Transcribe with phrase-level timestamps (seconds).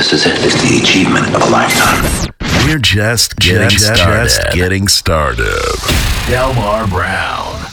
[0.00, 0.32] This is it.
[0.42, 2.32] It's the achievement of a lifetime.
[2.66, 4.30] We're just getting Just- started.
[4.30, 5.60] just getting started.
[6.26, 7.66] Delmar Browne.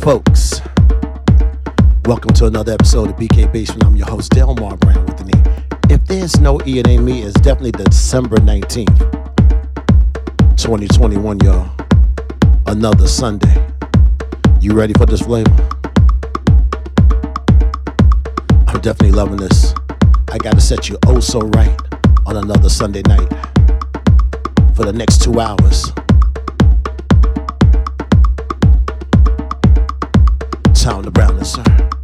[0.00, 0.60] Folks,
[2.06, 3.82] welcome to another episode of BK Basement.
[3.82, 5.42] I'm your host, Delmar Browne with an E.
[5.88, 7.22] If there's no E, it ain't me.
[7.22, 8.98] It's definitely December 19th,
[10.56, 11.70] 2021, y'all.
[12.66, 13.66] Another Sunday.
[14.60, 15.50] You ready for this flavor?
[18.66, 19.74] I'm definitely loving this.
[20.30, 21.78] I gotta set you oh so right
[22.26, 23.28] on another Sunday night
[24.74, 25.90] for the next two hours.
[30.84, 32.03] Town the Brown, sir.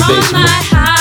[0.00, 0.91] my heart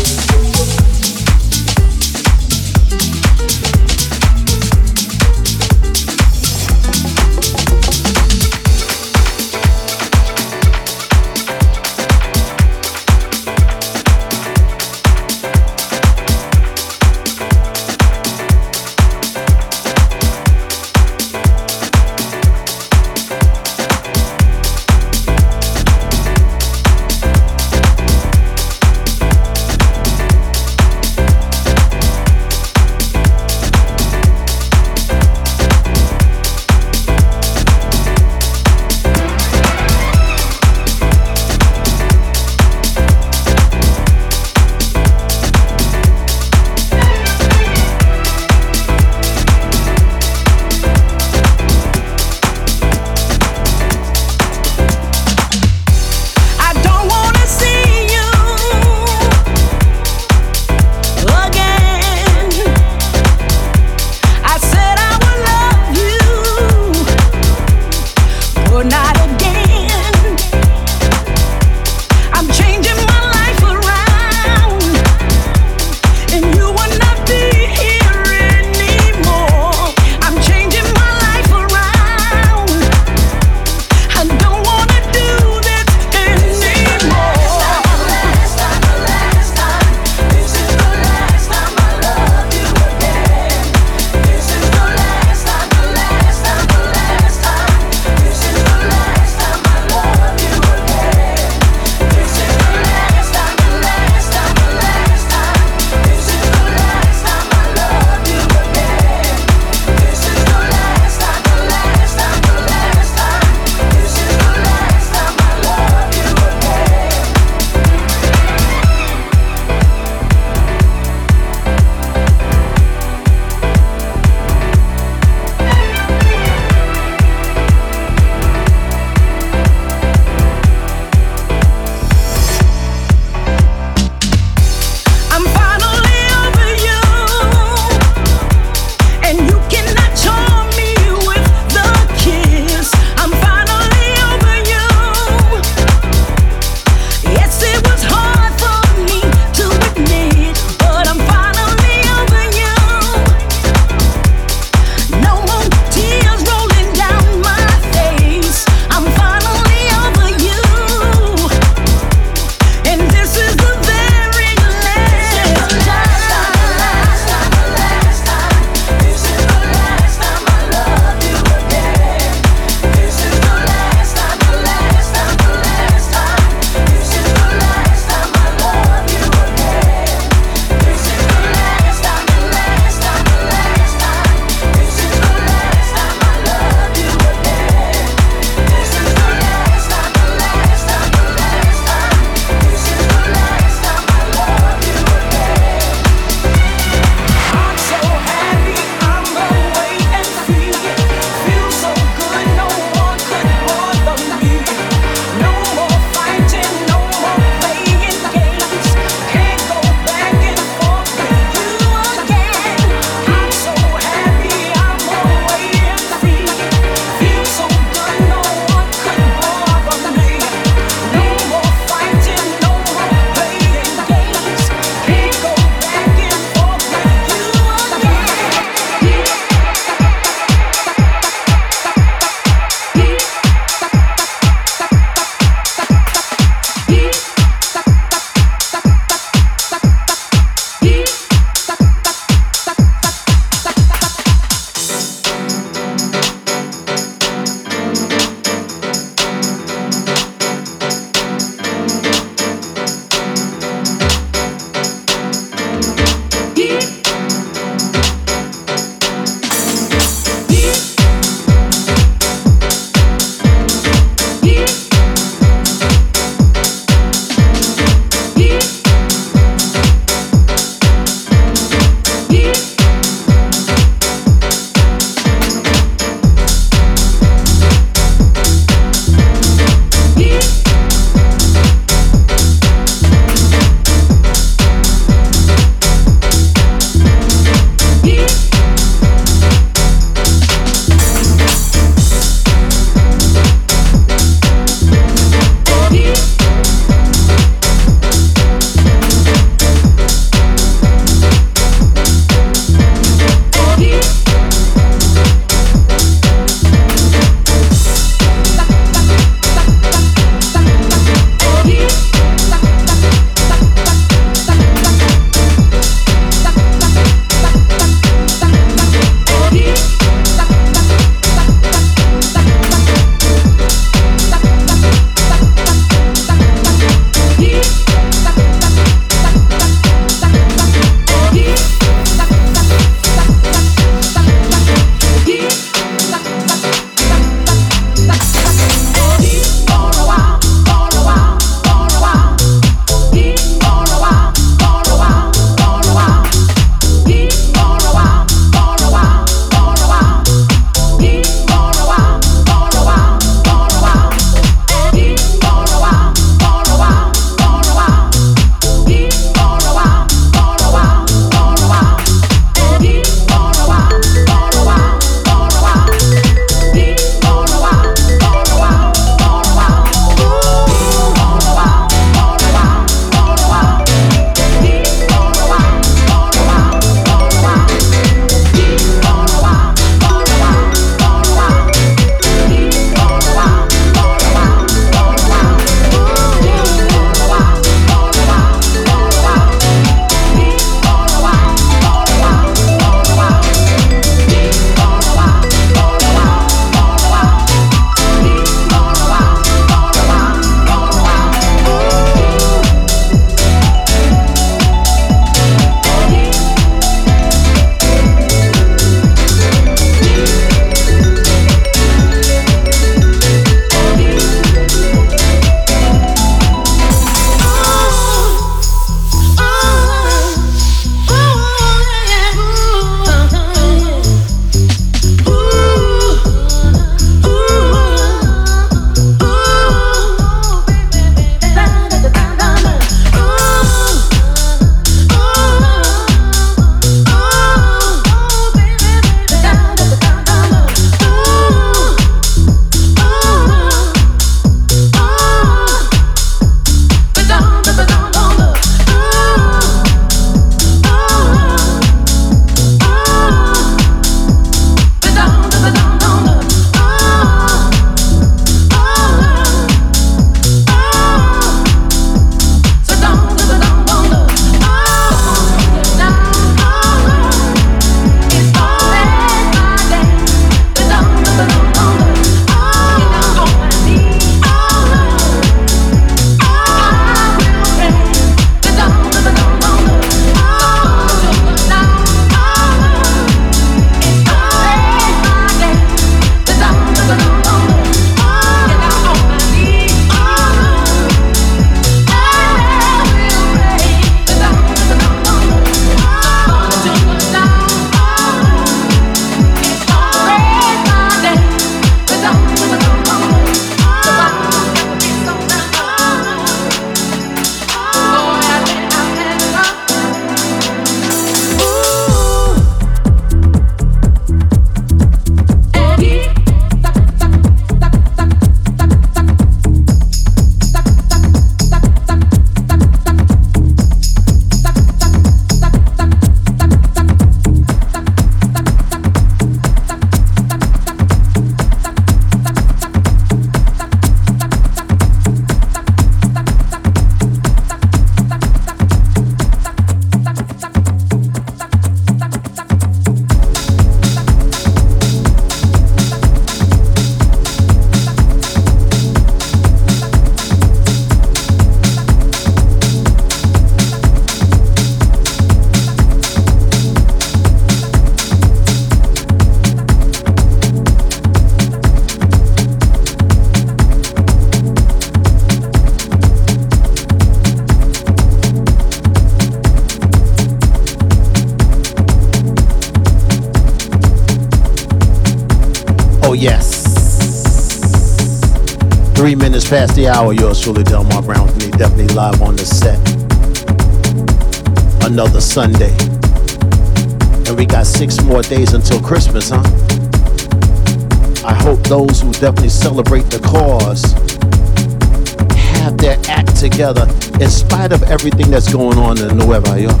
[598.24, 600.00] everything that's going on in Nueva York.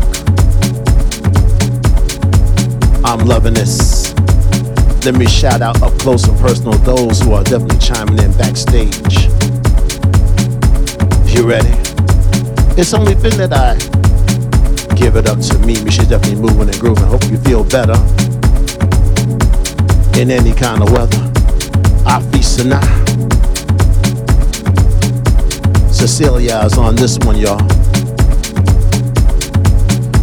[3.04, 4.14] I'm loving this.
[5.04, 9.24] Let me shout out up close and personal those who are definitely chiming in backstage.
[11.34, 11.74] You ready?
[12.78, 13.74] It's only fitting that I
[14.94, 15.74] give it up to me.
[15.90, 17.02] She's definitely moving and grooving.
[17.02, 17.98] Hope you feel better
[20.16, 21.18] in any kind of weather.
[22.06, 22.78] Afisana.
[25.92, 27.81] Cecilia is on this one, y'all.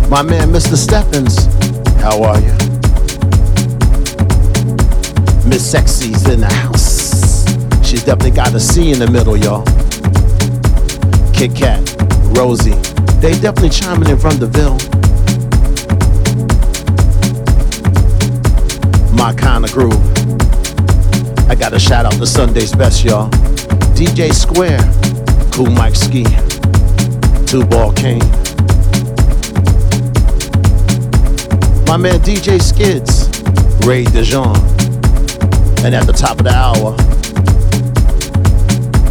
[0.09, 0.75] My man, Mr.
[0.75, 1.45] Steffens,
[2.01, 2.51] how are you?
[5.47, 7.45] Miss Sexy's in the house.
[7.87, 9.63] She's definitely got a C in the middle, y'all.
[11.31, 11.79] Kit Kat,
[12.35, 12.73] Rosie,
[13.21, 14.79] they definitely chiming in from the Ville.
[19.15, 19.93] My kind of groove.
[21.51, 23.29] I gotta shout out to Sunday's best, y'all.
[23.93, 24.79] DJ Square,
[25.51, 26.23] Cool Mike Ski,
[27.45, 28.48] Two Ball King.
[31.89, 33.27] My man DJ Skids,
[33.83, 34.55] Ray DeJean.
[35.83, 36.93] And at the top of the hour,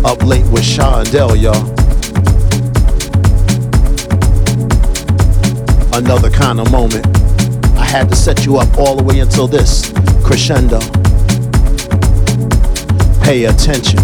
[0.09, 1.59] up late with Shondell, y'all.
[5.93, 7.05] Another kind of moment.
[7.77, 9.91] I had to set you up all the way until this
[10.25, 10.79] crescendo.
[13.25, 13.99] Pay attention.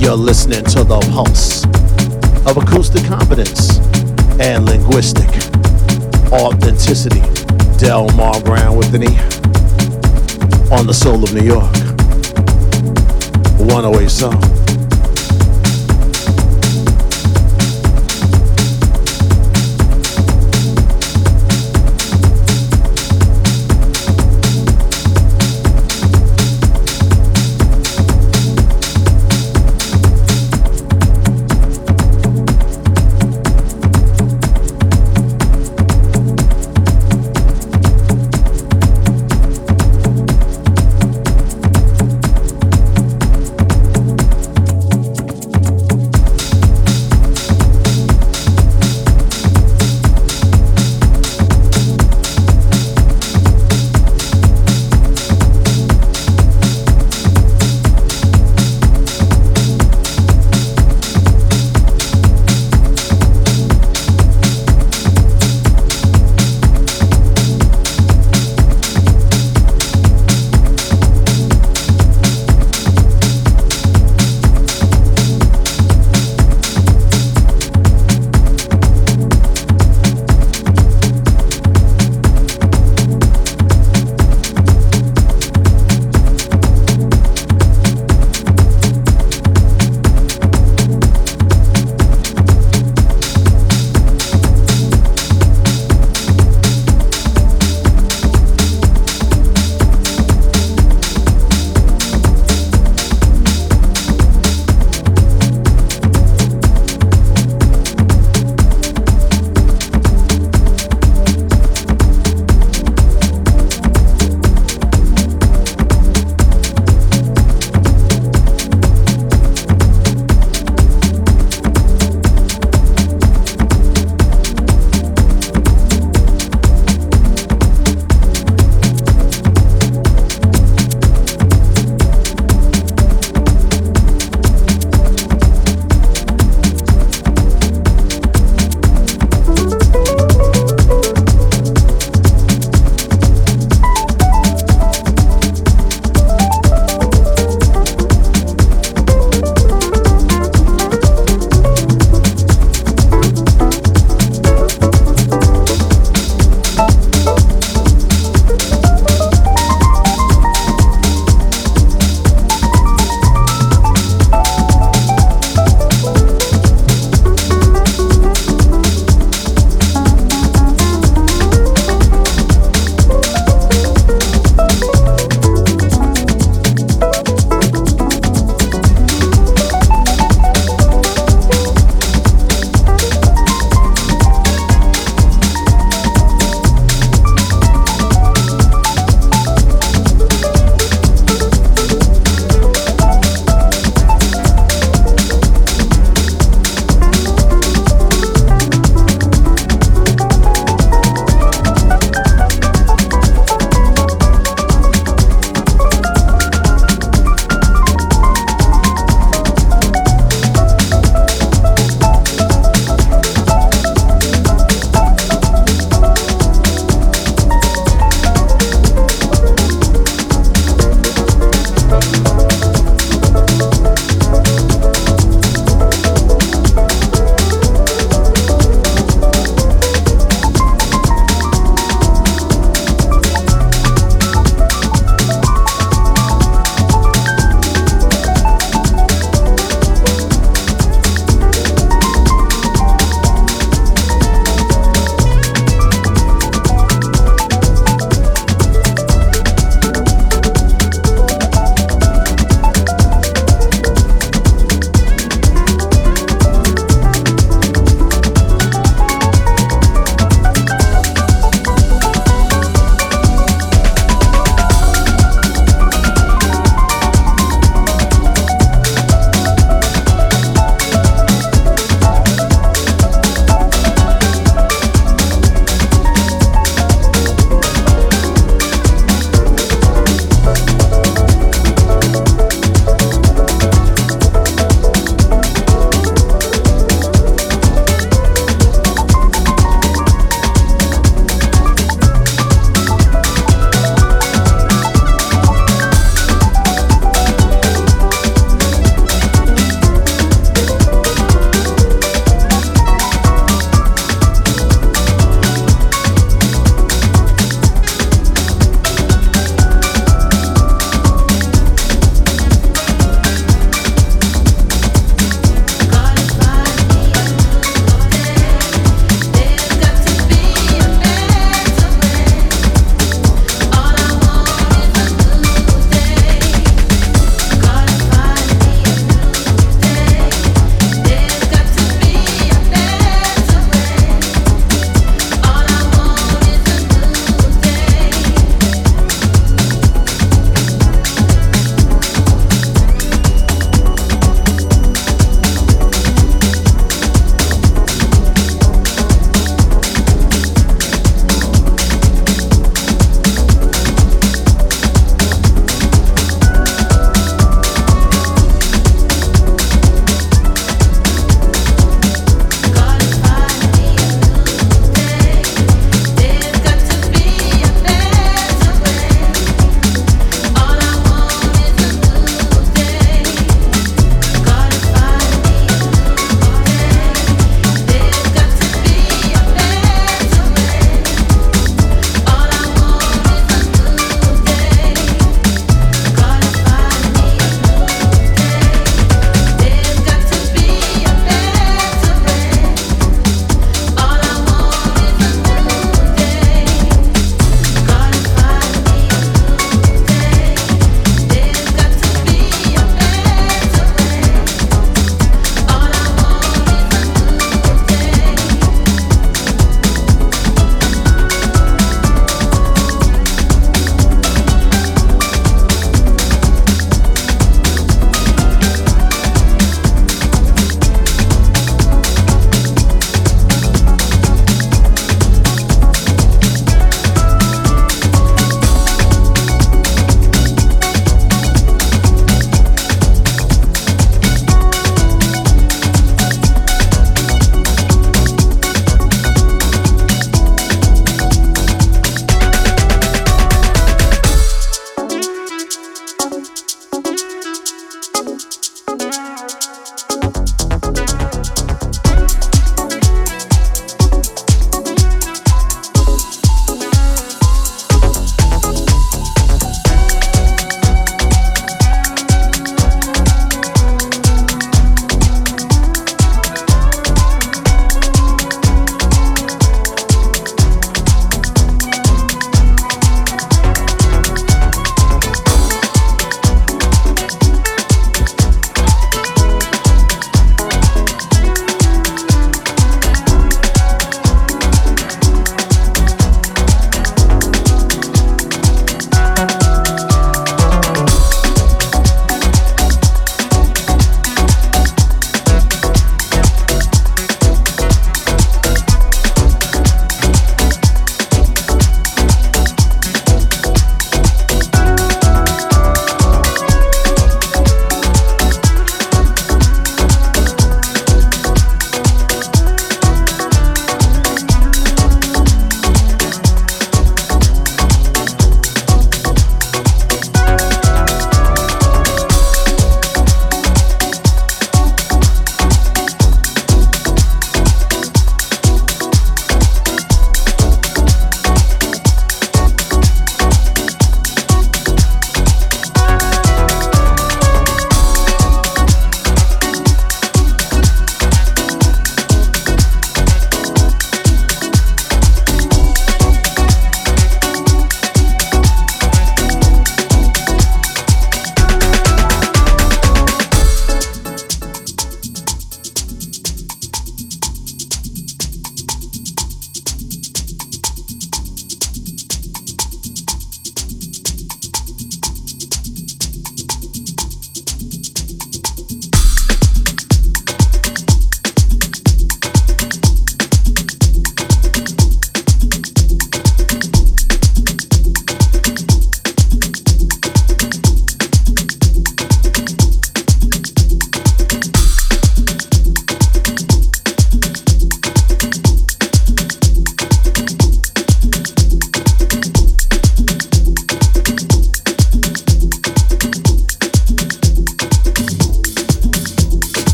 [0.00, 1.64] You're listening to the pulse
[2.44, 3.78] of acoustic competence
[4.40, 5.30] and linguistic
[6.32, 7.41] authenticity.
[7.82, 9.08] Delmar Browne with an E
[10.72, 11.74] on the soul of New York.
[13.58, 14.51] 108 Soul.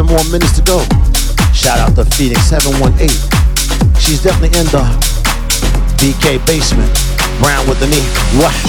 [0.00, 0.78] 27 more minutes to go.
[1.52, 3.08] Shout out to Phoenix 718.
[4.00, 4.84] She's definitely in the
[5.98, 6.90] BK basement.
[7.40, 8.04] Brown with the knee.
[8.40, 8.59] What?